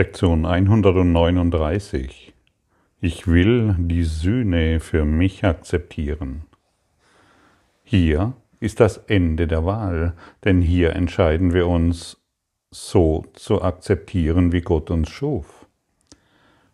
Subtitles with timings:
[0.00, 2.32] Lektion 139.
[3.02, 6.44] Ich will die Sühne für mich akzeptieren.
[7.82, 12.16] Hier ist das Ende der Wahl, denn hier entscheiden wir uns,
[12.70, 15.66] so zu akzeptieren, wie Gott uns schuf.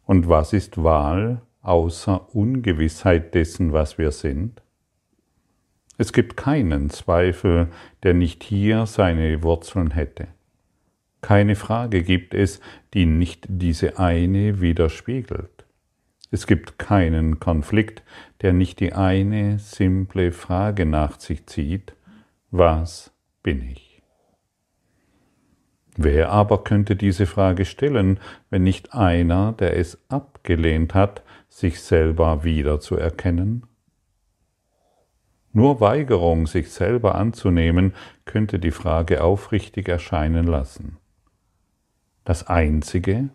[0.05, 4.63] Und was ist Wahl außer Ungewissheit dessen, was wir sind?
[5.99, 7.71] Es gibt keinen Zweifel,
[8.05, 10.29] der nicht hier seine Wurzeln hätte.
[11.27, 12.61] Keine Frage gibt es,
[12.95, 15.67] die nicht diese eine widerspiegelt.
[16.31, 18.05] Es gibt keinen Konflikt,
[18.43, 21.97] der nicht die eine simple Frage nach sich zieht,
[22.53, 23.11] was
[23.43, 24.05] bin ich?
[25.97, 32.45] Wer aber könnte diese Frage stellen, wenn nicht einer, der es abgelehnt hat, sich selber
[32.45, 33.67] wiederzuerkennen?
[35.53, 37.95] Nur Weigerung, sich selber anzunehmen,
[38.27, 40.99] könnte die Frage aufrichtig erscheinen lassen.
[42.27, 43.29] Das Einzige,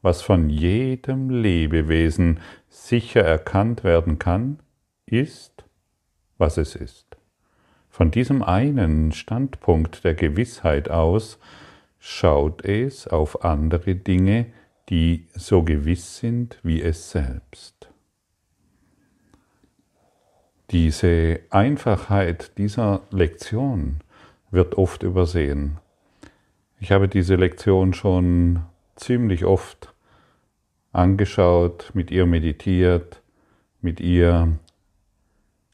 [0.00, 4.60] was von jedem Lebewesen sicher erkannt werden kann,
[5.04, 5.64] ist,
[6.38, 7.18] was es ist.
[7.90, 11.38] Von diesem einen Standpunkt der Gewissheit aus
[11.98, 14.46] schaut es auf andere Dinge,
[14.88, 17.90] die so gewiss sind wie es selbst.
[20.70, 23.98] Diese Einfachheit dieser Lektion
[24.50, 25.80] wird oft übersehen.
[26.80, 29.94] Ich habe diese Lektion schon ziemlich oft
[30.92, 33.20] angeschaut, mit ihr meditiert,
[33.80, 34.58] mit ihr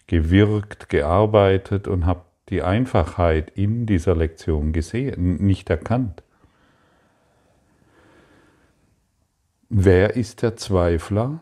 [0.06, 6.22] gewirkt, gearbeitet und habe die Einfachheit in dieser Lektion gesehen, nicht erkannt.
[9.68, 11.40] Wer ist der Zweifler?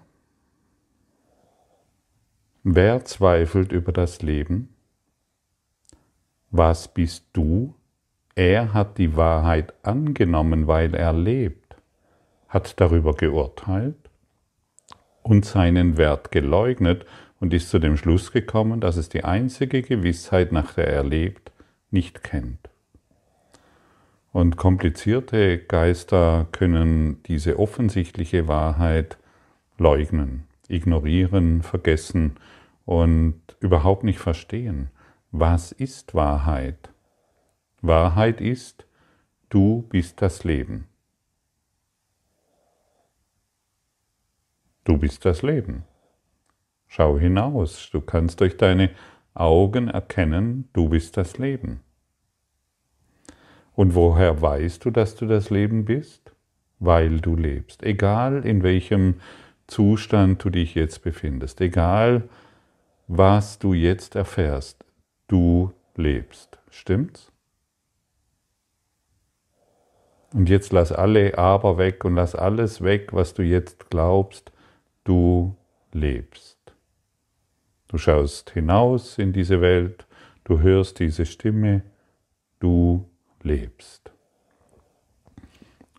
[2.63, 4.69] Wer zweifelt über das Leben?
[6.51, 7.75] Was bist du?
[8.35, 11.77] Er hat die Wahrheit angenommen, weil er lebt,
[12.49, 13.97] hat darüber geurteilt
[15.23, 17.05] und seinen Wert geleugnet
[17.41, 21.53] und ist zu dem Schluss gekommen, dass es die einzige Gewissheit, nach der er lebt,
[21.91, 22.71] nicht kennt.
[24.33, 29.19] Und komplizierte Geister können diese offensichtliche Wahrheit
[29.77, 32.37] leugnen, ignorieren, vergessen
[32.87, 34.89] und überhaupt nicht verstehen.
[35.33, 36.92] Was ist Wahrheit?
[37.83, 38.87] Wahrheit ist,
[39.49, 40.87] du bist das Leben.
[44.85, 45.83] Du bist das Leben.
[46.87, 48.91] Schau hinaus, du kannst durch deine
[49.35, 51.81] Augen erkennen, du bist das Leben.
[53.75, 56.33] Und woher weißt du, dass du das Leben bist?
[56.79, 57.83] Weil du lebst.
[57.83, 59.21] Egal in welchem
[59.67, 62.29] Zustand du dich jetzt befindest, egal
[63.09, 64.85] was du jetzt erfährst,
[65.27, 66.59] du lebst.
[66.71, 67.32] Stimmt's?
[70.33, 74.51] Und jetzt lass alle Aber weg und lass alles weg, was du jetzt glaubst,
[75.05, 75.57] du
[75.93, 76.59] lebst.
[77.89, 80.07] Du schaust hinaus in diese Welt,
[80.45, 81.83] du hörst diese Stimme,
[82.61, 83.07] du
[83.43, 84.11] lebst.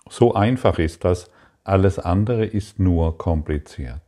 [0.09, 1.29] So einfach ist das,
[1.63, 4.01] alles andere ist nur kompliziert.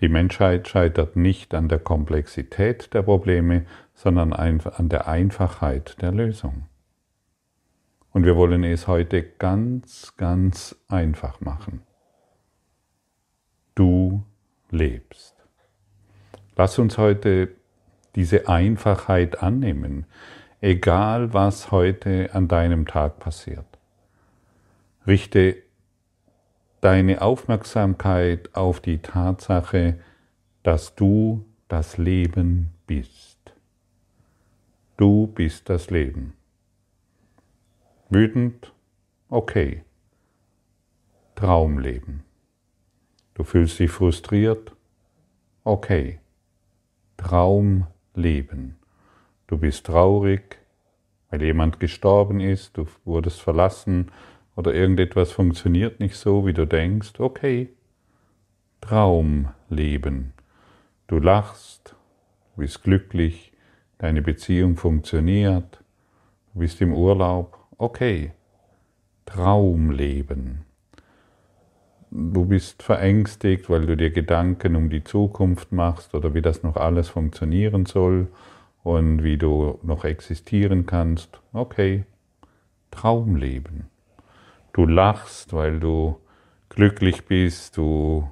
[0.00, 3.64] Die Menschheit scheitert nicht an der Komplexität der Probleme,
[3.94, 6.66] sondern an der Einfachheit der Lösung.
[8.14, 11.82] Und wir wollen es heute ganz, ganz einfach machen.
[13.74, 14.22] Du
[14.70, 15.34] lebst.
[16.56, 17.50] Lass uns heute
[18.14, 20.06] diese Einfachheit annehmen,
[20.60, 23.66] egal was heute an deinem Tag passiert.
[25.08, 25.56] Richte
[26.82, 29.98] deine Aufmerksamkeit auf die Tatsache,
[30.62, 33.40] dass du das Leben bist.
[34.96, 36.34] Du bist das Leben.
[38.14, 38.72] Wütend?
[39.28, 39.82] Okay.
[41.34, 42.22] Traumleben.
[43.34, 44.76] Du fühlst dich frustriert?
[45.64, 46.20] Okay.
[47.16, 48.76] Traumleben.
[49.48, 50.60] Du bist traurig,
[51.28, 54.12] weil jemand gestorben ist, du wurdest verlassen
[54.54, 57.18] oder irgendetwas funktioniert nicht so, wie du denkst.
[57.18, 57.70] Okay.
[58.80, 60.34] Traumleben.
[61.08, 61.96] Du lachst,
[62.54, 63.52] du bist glücklich,
[63.98, 65.82] deine Beziehung funktioniert,
[66.52, 68.32] du bist im Urlaub okay,
[69.26, 70.64] Traumleben.
[72.10, 76.76] Du bist verängstigt, weil du dir Gedanken um die Zukunft machst oder wie das noch
[76.76, 78.28] alles funktionieren soll
[78.84, 81.40] und wie du noch existieren kannst.
[81.52, 82.04] Okay,
[82.92, 83.86] Traumleben.
[84.72, 86.20] Du lachst, weil du
[86.68, 88.30] glücklich bist, du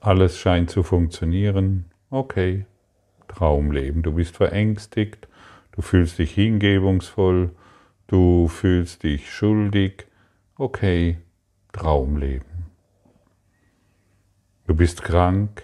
[0.00, 1.86] alles scheint zu funktionieren.
[2.10, 2.66] Okay,
[3.28, 4.02] Traumleben.
[4.02, 5.28] Du bist verängstigt,
[5.80, 7.52] Du fühlst dich hingebungsvoll,
[8.06, 10.06] Du fühlst dich schuldig.
[10.56, 11.16] Okay,
[11.72, 12.66] Traumleben.
[14.66, 15.62] Du bist krank.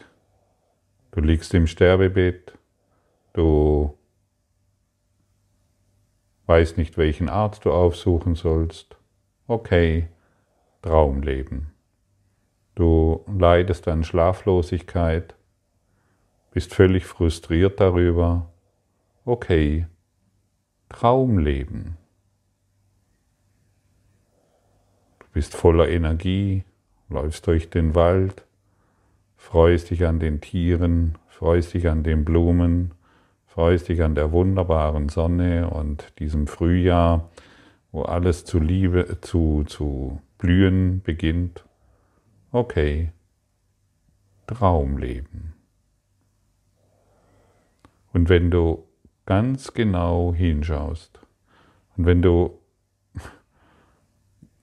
[1.10, 2.56] Du liegst im Sterbebett.
[3.34, 3.98] Du
[6.46, 8.96] weißt nicht, welchen Arzt du aufsuchen sollst.
[9.46, 10.08] Okay,
[10.80, 11.72] Traumleben.
[12.74, 15.36] Du leidest an Schlaflosigkeit,
[16.52, 18.50] bist völlig frustriert darüber.
[19.26, 19.84] Okay,
[20.88, 21.96] Traumleben.
[25.18, 26.64] Du bist voller Energie,
[27.08, 28.44] läufst durch den Wald,
[29.36, 32.92] freust dich an den Tieren, freust dich an den Blumen,
[33.46, 37.30] freust dich an der wunderbaren Sonne und diesem Frühjahr,
[37.92, 41.64] wo alles zu Liebe, zu, zu blühen beginnt.
[42.52, 43.12] Okay,
[44.46, 45.54] Traumleben.
[48.12, 48.85] Und wenn du
[49.26, 51.20] ganz genau hinschaust
[51.96, 52.58] und wenn du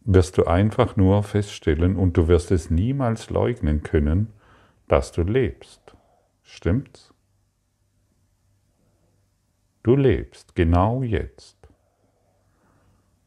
[0.05, 4.33] wirst du einfach nur feststellen und du wirst es niemals leugnen können,
[4.87, 5.95] dass du lebst.
[6.41, 7.13] Stimmt's?
[9.81, 11.57] Du lebst genau jetzt.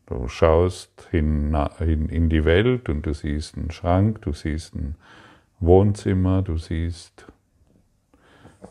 [0.07, 4.95] Du schaust hin, hin, in die Welt und du siehst einen Schrank, du siehst ein
[5.59, 7.27] Wohnzimmer, du siehst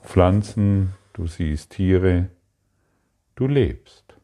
[0.04, 2.30] Pflanzen, du siehst Tiere,
[3.36, 4.18] du lebst.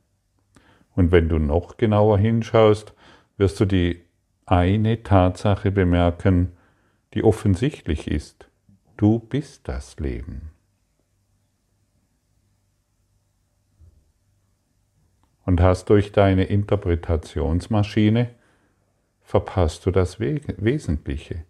[0.96, 2.94] Und wenn du noch genauer hinschaust,
[3.38, 4.02] wirst du die
[4.46, 6.54] eine Tatsache bemerken,
[7.14, 8.50] die offensichtlich ist.
[8.98, 10.52] Du bist das Leben.
[15.52, 18.30] und hast durch deine Interpretationsmaschine
[19.22, 21.44] verpasst du das Wesentliche.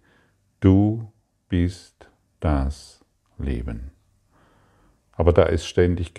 [0.60, 1.12] Du
[1.50, 2.10] bist
[2.40, 3.06] das
[3.38, 3.90] Leben.
[5.21, 6.13] Aber da ist ständig,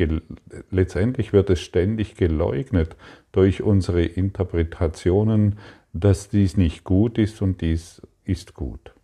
[0.71, 2.95] letztendlich wird es ständig geleugnet
[3.33, 5.59] durch unsere Interpretationen,
[5.93, 8.95] dass dies nicht gut ist und dies ist gut.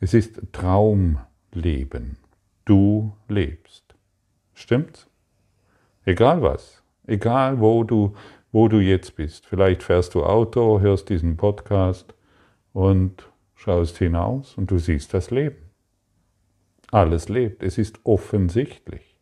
[0.00, 2.16] Es ist Traumleben.
[2.64, 3.94] Du lebst.
[4.54, 5.06] Stimmt's?
[6.06, 8.14] Egal was, egal wo du,
[8.50, 9.44] wo du jetzt bist.
[9.44, 12.14] Vielleicht fährst du Auto, hörst diesen Podcast
[12.72, 15.63] und schaust hinaus und du siehst das Leben.
[16.94, 19.16] Alles lebt, es ist offensichtlich.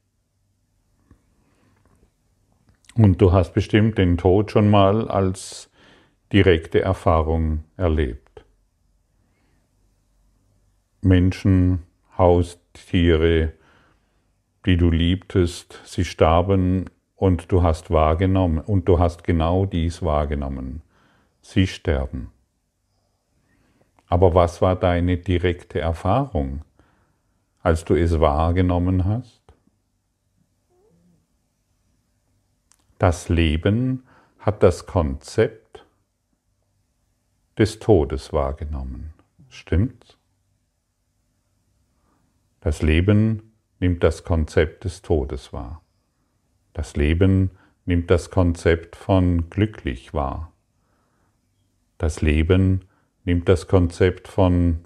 [2.94, 5.70] Und du hast bestimmt den Tod schon mal als
[6.34, 8.44] direkte Erfahrung erlebt.
[11.00, 11.84] Menschen,
[12.18, 13.54] Haustiere,
[14.66, 20.82] die du liebtest, sie starben und du hast wahrgenommen und du hast genau dies wahrgenommen.
[21.40, 22.32] Sie sterben.
[24.08, 26.66] Aber was war deine direkte Erfahrung,
[27.62, 29.40] als du es wahrgenommen hast?
[32.98, 34.04] Das Leben
[34.38, 35.86] hat das Konzept
[37.58, 39.12] des Todes wahrgenommen.
[39.48, 40.16] Stimmt's?
[42.60, 45.82] Das Leben nimmt das Konzept des Todes wahr.
[46.72, 47.50] Das Leben
[47.84, 50.52] nimmt das Konzept von glücklich wahr.
[51.98, 52.84] Das Leben
[53.24, 54.84] nimmt das Konzept von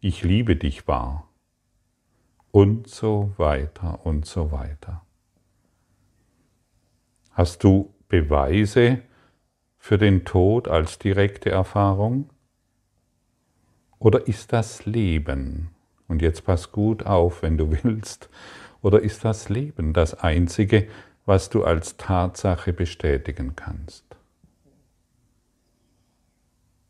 [0.00, 1.28] ich liebe dich wahr.
[2.52, 5.02] Und so weiter und so weiter.
[7.32, 9.02] Hast du Beweise
[9.78, 12.30] für den Tod als direkte Erfahrung?
[13.98, 15.70] Oder ist das Leben
[16.12, 18.28] und jetzt pass gut auf, wenn du willst.
[18.82, 20.88] Oder ist das Leben das Einzige,
[21.24, 24.04] was du als Tatsache bestätigen kannst?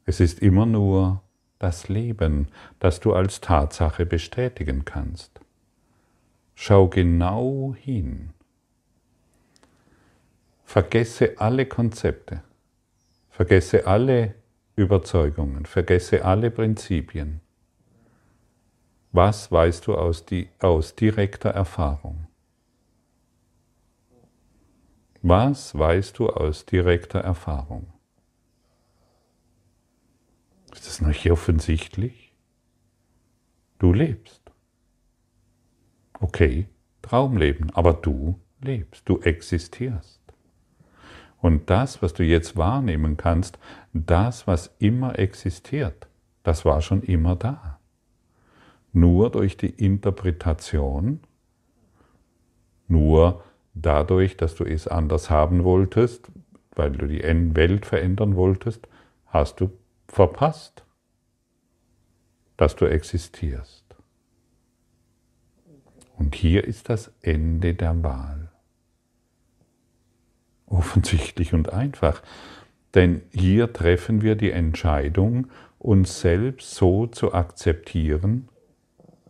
[0.04, 1.22] Es ist immer nur
[1.60, 2.48] das Leben,
[2.80, 5.40] das du als Tatsache bestätigen kannst.
[6.64, 8.30] Schau genau hin.
[10.62, 12.44] Vergesse alle Konzepte,
[13.30, 14.36] vergesse alle
[14.76, 17.40] Überzeugungen, vergesse alle Prinzipien.
[19.10, 22.28] Was weißt du aus, die, aus direkter Erfahrung?
[25.20, 27.92] Was weißt du aus direkter Erfahrung?
[30.72, 32.32] Ist das nicht offensichtlich?
[33.80, 34.41] Du lebst.
[36.22, 36.68] Okay,
[37.02, 40.20] Traumleben, aber du lebst, du existierst.
[41.40, 43.58] Und das, was du jetzt wahrnehmen kannst,
[43.92, 46.08] das, was immer existiert,
[46.44, 47.80] das war schon immer da
[48.92, 51.20] nur durch die Interpretation,
[52.88, 53.42] nur
[53.74, 56.30] dadurch, dass du es anders haben wolltest,
[56.74, 57.22] weil du die
[57.56, 58.86] Welt verändern wolltest,
[59.26, 59.70] hast du
[60.08, 60.84] verpasst,
[62.56, 63.81] dass du existierst.
[66.22, 68.48] Und hier ist das Ende der Wahl.
[70.66, 72.22] Offensichtlich und einfach.
[72.94, 75.48] Denn hier treffen wir die Entscheidung,
[75.80, 78.48] uns selbst so zu akzeptieren,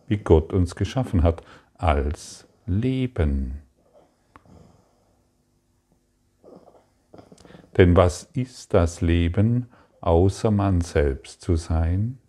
[0.05, 1.41] wie Gott uns geschaffen hat,
[1.73, 3.63] als Leben.
[7.75, 9.65] Denn was ist das Leben,
[9.99, 12.19] außer man selbst zu sein?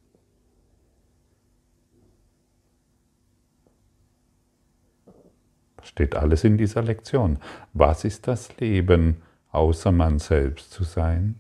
[5.94, 7.38] Steht alles in dieser Lektion.
[7.72, 9.22] Was ist das Leben,
[9.52, 11.38] außer man selbst zu sein?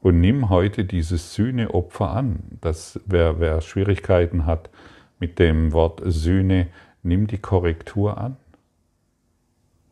[0.00, 2.58] Und nimm heute dieses Sühneopfer an.
[2.62, 4.70] Das, wer, wer Schwierigkeiten hat
[5.18, 6.68] mit dem Wort Sühne,
[7.02, 8.38] nimm die Korrektur an.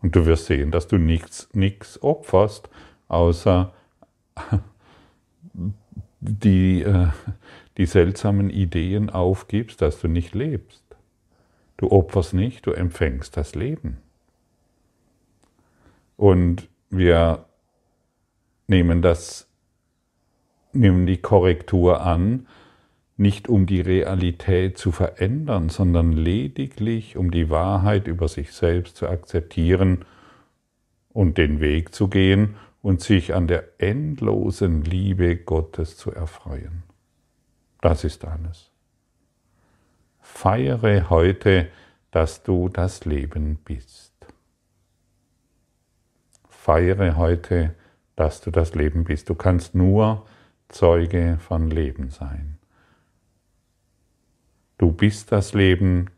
[0.00, 2.70] Und du wirst sehen, dass du nichts, nichts opferst,
[3.08, 3.75] außer
[6.20, 7.08] die, äh,
[7.76, 10.81] die seltsamen Ideen aufgibst, dass du nicht lebst.
[11.82, 13.98] Du opferst nicht, du empfängst das Leben.
[16.16, 17.46] Und wir
[18.68, 19.48] nehmen das,
[20.72, 22.46] nehmen die Korrektur an,
[23.16, 29.08] nicht um die Realität zu verändern, sondern lediglich um die Wahrheit über sich selbst zu
[29.08, 30.04] akzeptieren
[31.08, 36.84] und den Weg zu gehen und sich an der endlosen Liebe Gottes zu erfreuen.
[37.80, 38.71] Das ist alles.
[40.22, 41.68] Feiere heute,
[42.12, 44.14] dass du das Leben bist.
[46.48, 47.74] Feiere heute,
[48.16, 49.28] dass du das Leben bist.
[49.28, 50.24] Du kannst nur
[50.68, 52.58] Zeuge von Leben sein.
[54.78, 56.08] Du bist das Leben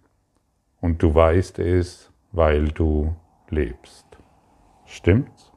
[0.80, 3.16] und du weißt es, weil du
[3.48, 4.06] lebst.
[4.84, 5.50] Stimmt's?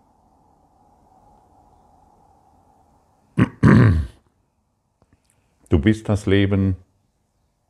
[5.69, 6.77] Du bist das Leben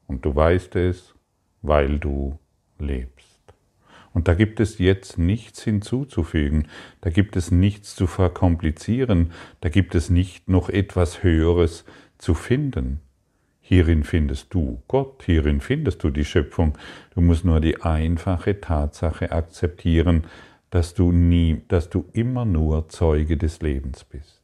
[0.08, 1.14] und du weißt es,
[1.62, 2.40] weil du
[2.80, 3.28] lebst.
[4.14, 6.68] Und da gibt es jetzt nichts hinzuzufügen,
[7.02, 11.86] da gibt es nichts zu verkomplizieren, da gibt es nicht noch etwas Höheres
[12.18, 13.02] zu finden.
[13.60, 16.78] Hierin findest du Gott, hierin findest du die Schöpfung.
[17.14, 20.24] Du musst nur die einfache Tatsache akzeptieren,
[20.70, 24.37] dass du nie, dass du immer nur Zeuge des Lebens bist.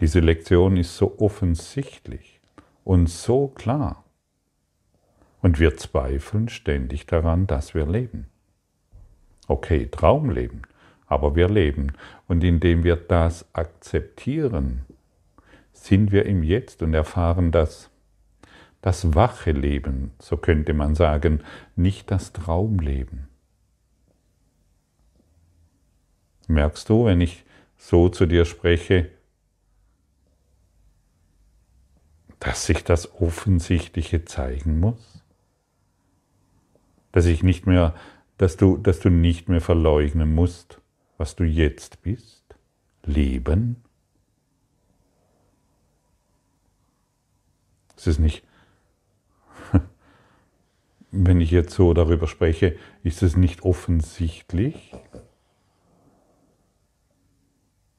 [0.00, 2.40] Diese Lektion ist so offensichtlich
[2.84, 4.04] und so klar.
[5.42, 8.26] Und wir zweifeln ständig daran, dass wir leben.
[9.46, 10.62] Okay, Traumleben,
[11.06, 11.92] aber wir leben.
[12.26, 14.84] Und indem wir das akzeptieren,
[15.72, 17.90] sind wir im Jetzt und erfahren das,
[18.82, 21.40] das wache Leben, so könnte man sagen,
[21.76, 23.28] nicht das Traumleben.
[26.46, 27.44] Merkst du, wenn ich
[27.76, 29.10] so zu dir spreche,
[32.40, 35.22] dass sich das Offensichtliche zeigen muss?
[37.12, 37.94] Dass ich nicht mehr
[38.38, 40.80] dass du, dass du nicht mehr verleugnen musst,
[41.18, 42.44] was du jetzt bist,
[43.04, 43.82] leben.
[47.96, 48.44] Es ist nicht,
[51.10, 54.92] wenn ich jetzt so darüber spreche, ist es nicht offensichtlich?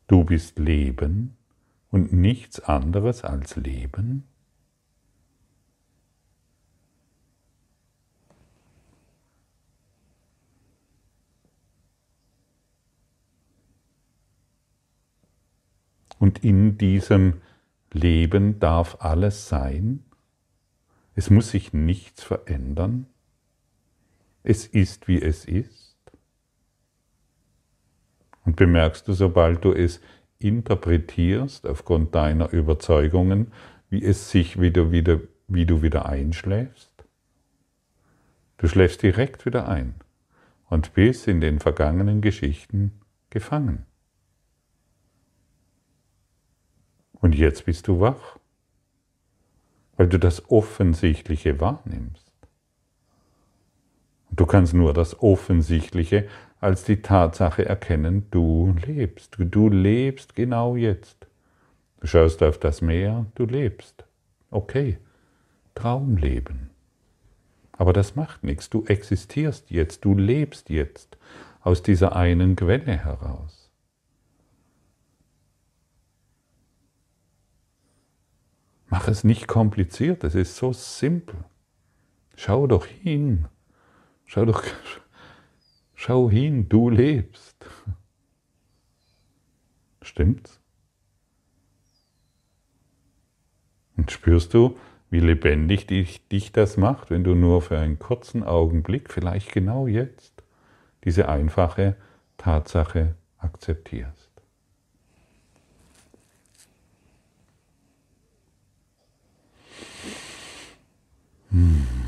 [0.08, 1.38] Du bist Leben
[1.92, 4.28] und nichts anderes als Leben?
[16.20, 17.42] Und in diesem
[17.92, 20.04] Leben darf alles sein.
[21.16, 23.08] Es muss sich nichts verändern.
[24.44, 25.98] Es ist, wie es ist.
[28.46, 30.02] Und bemerkst du, sobald du es
[30.40, 33.52] interpretierst aufgrund deiner Überzeugungen,
[33.90, 36.92] wie es sich wieder, wieder, wie du wieder einschläfst?
[38.58, 39.96] Du schläfst direkt wieder ein
[40.70, 42.92] und bist in den vergangenen Geschichten
[43.30, 43.86] gefangen.
[47.14, 48.38] Und jetzt bist du wach,
[49.98, 52.32] weil du das Offensichtliche wahrnimmst.
[54.30, 59.38] Und du kannst nur das Offensichtliche als die Tatsache erkennen, du lebst.
[59.40, 61.28] Du lebst genau jetzt.
[62.00, 64.06] Du schaust auf das Meer, du lebst.
[64.52, 64.98] Okay,
[65.76, 66.70] Traumleben.
[67.72, 68.70] Aber das macht nichts.
[68.70, 71.18] Du existierst jetzt, du lebst jetzt
[71.62, 73.72] aus dieser einen Quelle heraus.
[78.88, 81.46] Mach es nicht kompliziert, es ist so simpel.
[82.36, 83.46] Schau doch hin.
[84.26, 84.64] Schau doch,
[86.00, 87.58] schau hin, du lebst.
[90.02, 90.62] Stimmt's?
[93.98, 94.78] Und spürst du,
[95.10, 99.88] wie lebendig dich, dich das macht, wenn du nur für einen kurzen Augenblick, vielleicht genau
[99.88, 100.42] jetzt,
[101.04, 101.98] diese einfache
[102.38, 104.30] Tatsache akzeptierst.
[111.52, 111.99] Hm.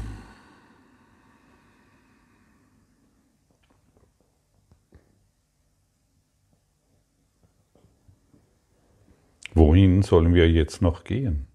[9.72, 11.48] Wohin sollen wir jetzt noch gehen?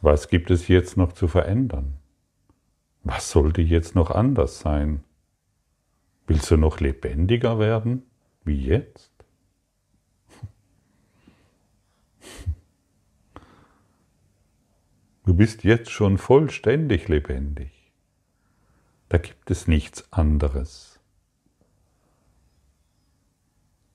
[0.00, 1.98] Was gibt es jetzt noch zu verändern?
[3.04, 5.04] Was sollte jetzt noch anders sein?
[6.26, 8.04] Willst du noch lebendiger werden
[8.44, 9.12] wie jetzt?
[15.26, 17.92] Du bist jetzt schon vollständig lebendig.
[19.10, 20.91] Da gibt es nichts anderes.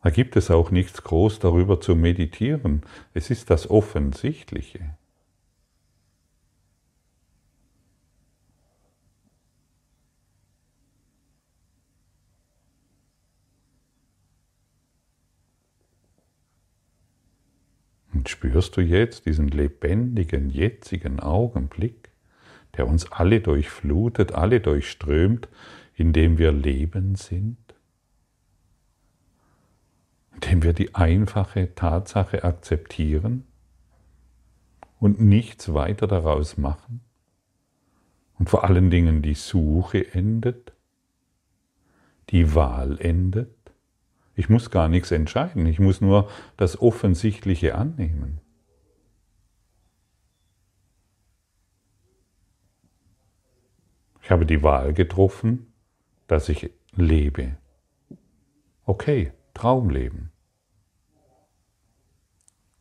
[0.07, 2.83] Da gibt es auch nichts groß darüber zu meditieren.
[3.13, 4.95] Es ist das Offensichtliche.
[18.13, 22.11] Und spürst du jetzt diesen lebendigen, jetzigen Augenblick,
[22.77, 25.49] der uns alle durchflutet, alle durchströmt,
[25.95, 27.66] in dem wir Leben sind?
[30.37, 33.45] Indem wir die einfache Tatsache akzeptieren
[34.99, 37.01] und nichts weiter daraus machen
[38.37, 40.73] und vor allen Dingen die Suche endet,
[42.29, 43.55] die Wahl endet.
[44.35, 48.39] Ich muss gar nichts entscheiden, ich muss nur das Offensichtliche annehmen.
[54.21, 55.73] Ich habe die Wahl getroffen,
[56.27, 57.57] dass ich lebe.
[58.85, 60.31] Okay, Traumleben.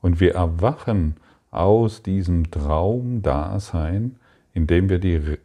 [0.02, 1.16] Und wir erwachen
[1.50, 4.20] aus diesem Traumdasein,
[4.52, 5.38] indem wir die,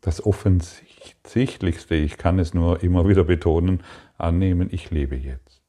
[0.00, 3.82] das Offensichtlichste, ich kann es nur immer wieder betonen,
[4.16, 5.62] annehmen, ich lebe jetzt.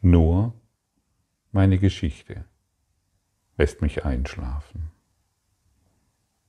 [0.00, 0.54] Nur
[1.52, 2.46] meine Geschichte
[3.58, 4.90] lässt mich einschlafen.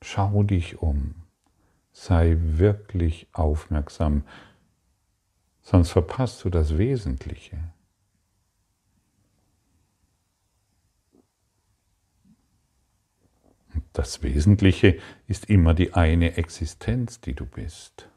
[0.02, 1.27] Schau dich um
[2.00, 4.24] sei wirklich aufmerksam,
[5.64, 7.58] sonst verpasst du das Wesentliche.
[13.94, 18.08] Das Wesentliche ist immer die eine Existenz, die du bist.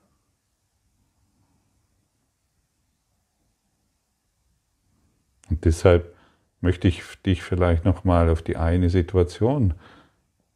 [5.49, 6.15] Und deshalb
[6.61, 9.73] möchte ich dich vielleicht nochmal auf die eine Situation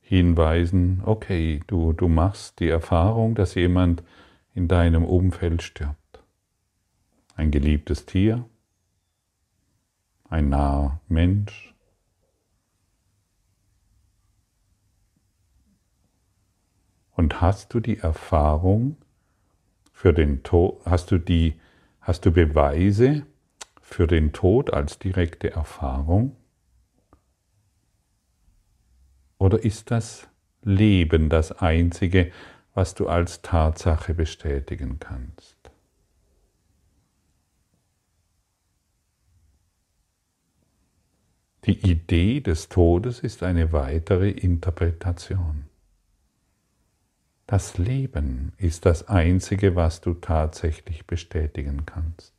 [0.05, 4.03] hinweisen, okay, du, du machst die Erfahrung, dass jemand
[4.55, 6.23] in deinem Umfeld stirbt.
[7.35, 8.45] Ein geliebtes Tier,
[10.29, 11.75] ein naher Mensch.
[17.13, 18.99] Und hast du die Erfahrung
[19.93, 21.59] für den Tod, hast du die,
[22.01, 23.25] hast du Beweise
[23.81, 26.37] für den Tod als direkte Erfahrung?
[29.55, 30.27] Oder ist das
[30.65, 32.33] Leben das Einzige,
[32.75, 35.71] was du als Tatsache bestätigen kannst?
[41.67, 45.67] Die Idee des Todes ist eine weitere Interpretation.
[47.47, 52.35] Das Leben ist das Einzige, was du tatsächlich bestätigen kannst.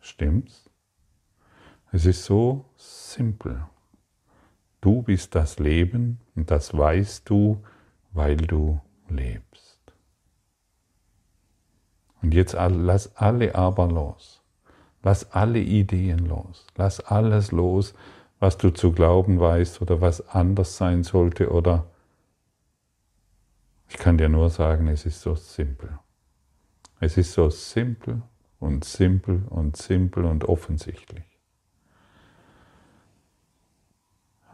[0.00, 0.70] Stimmt's?
[1.92, 3.66] Es ist so simpel.
[4.84, 7.64] Du bist das Leben und das weißt du,
[8.12, 9.80] weil du lebst.
[12.20, 14.42] Und jetzt lass alle aber los.
[15.02, 16.66] Lass alle Ideen los.
[16.76, 17.94] Lass alles los,
[18.40, 21.86] was du zu glauben weißt oder was anders sein sollte oder
[23.88, 25.98] ich kann dir nur sagen, es ist so simpel.
[27.00, 28.20] Es ist so simpel
[28.60, 31.33] und simpel und simpel und offensichtlich.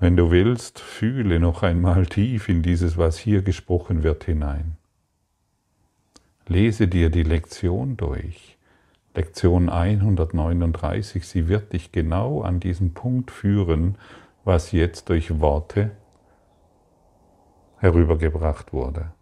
[0.01, 4.79] Wenn du willst, fühle noch einmal tief in dieses, was hier gesprochen wird, hinein.
[6.47, 8.57] Lese dir die Lektion durch.
[9.15, 13.99] Lektion 139, sie wird dich genau an diesen Punkt führen,
[14.43, 15.91] was jetzt durch Worte
[17.77, 19.13] herübergebracht wurde.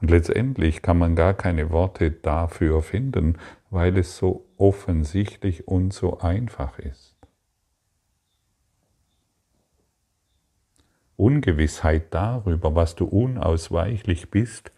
[0.00, 3.38] Und letztendlich kann man gar keine Worte dafür finden,
[3.70, 7.09] weil es so offensichtlich und so einfach ist.
[11.20, 14.72] Ungewissheit darüber, was du unausweichlich bist,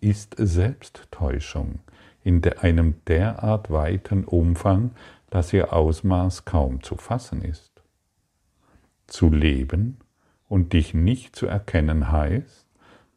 [0.00, 1.80] ist Selbsttäuschung
[2.24, 4.92] in einem derart weiten Umfang,
[5.28, 7.70] dass ihr Ausmaß kaum zu fassen ist.
[9.06, 9.98] Zu leben
[10.48, 12.66] und dich nicht zu erkennen heißt,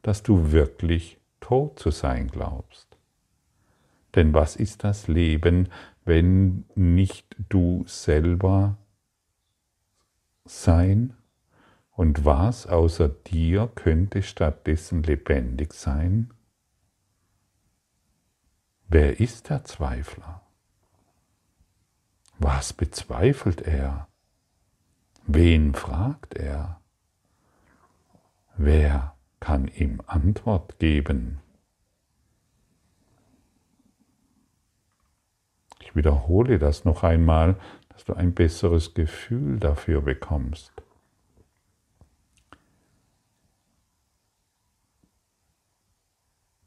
[0.02, 2.98] dass du wirklich tot zu sein glaubst.
[4.14, 5.70] Denn was ist das Leben,
[6.04, 8.76] wenn nicht du selber
[10.44, 11.15] sein?
[11.96, 16.30] Und was außer dir könnte stattdessen lebendig sein?
[18.86, 20.42] Wer ist der Zweifler?
[22.38, 24.08] Was bezweifelt er?
[25.26, 26.82] Wen fragt er?
[28.58, 31.40] Wer kann ihm Antwort geben?
[35.80, 40.75] Ich wiederhole das noch einmal, dass du ein besseres Gefühl dafür bekommst.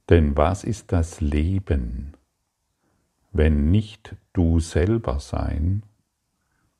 [0.09, 2.17] Denn was ist das Leben,
[3.31, 5.83] wenn nicht du selber sein?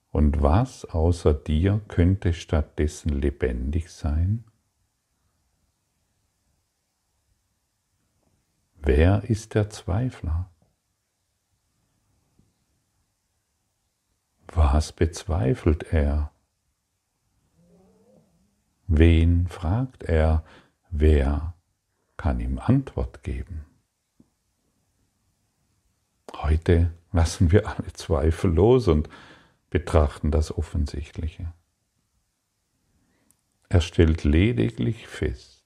[0.10, 4.44] Und was außer dir könnte stattdessen lebendig sein?
[8.82, 10.50] Wer ist der Zweifler?
[14.48, 16.32] Was bezweifelt er?
[18.88, 20.44] Wen fragt er?
[20.90, 21.54] Wer
[22.20, 23.66] kann ihm Antwort geben?
[26.36, 29.10] Heute lassen wir alle Zweifel los und
[29.70, 31.54] betrachten das Offensichtliche.
[33.70, 35.64] Er stellt lediglich fest,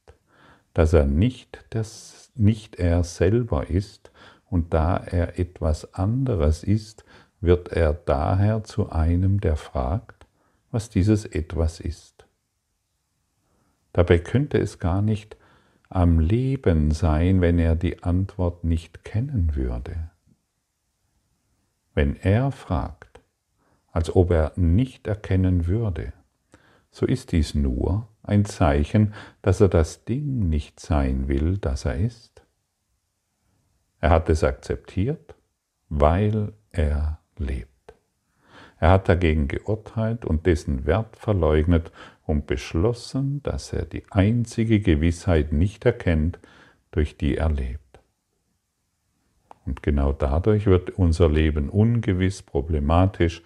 [0.76, 4.12] dass er nicht, das, nicht er selber ist
[4.46, 7.04] und da er etwas anderes ist,
[7.42, 10.28] wird er daher zu einem, der fragt,
[10.70, 12.28] was dieses etwas ist.
[13.92, 15.36] Dabei könnte es gar nicht
[15.94, 20.10] am Leben sein, wenn er die Antwort nicht kennen würde.
[21.94, 23.22] Wenn er fragt,
[23.92, 26.14] als ob er nicht erkennen würde,
[26.90, 31.96] so ist dies nur ein Zeichen, dass er das Ding nicht sein will, das er
[31.96, 32.44] ist.
[34.00, 35.36] Er hat es akzeptiert,
[35.90, 37.70] weil er lebt.
[38.80, 41.92] Er hat dagegen geurteilt und dessen Wert verleugnet
[42.26, 46.40] und beschlossen, dass er die einzige Gewissheit nicht erkennt,
[46.92, 48.00] durch die er lebt.
[49.66, 53.42] Und genau dadurch wird unser Leben ungewiss, problematisch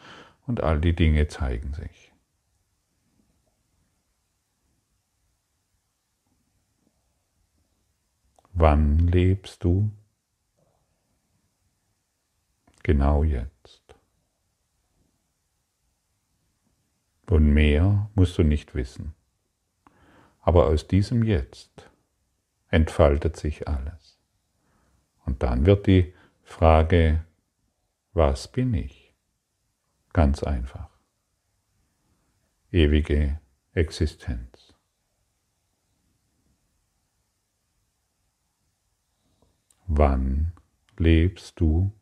[0.46, 2.12] und all die Dinge zeigen sich.
[8.54, 9.92] Wann lebst du?
[12.82, 13.57] Genau jetzt.
[17.30, 19.14] Und mehr musst du nicht wissen.
[20.42, 21.90] Aber aus diesem Jetzt
[22.70, 24.18] entfaltet sich alles.
[25.26, 26.14] Und dann wird die
[26.44, 27.26] Frage,
[28.14, 29.14] was bin ich?
[30.14, 30.90] Ganz einfach.
[32.72, 33.40] Ewige
[33.74, 34.74] Existenz.
[39.86, 40.54] Wann
[40.98, 41.97] lebst du?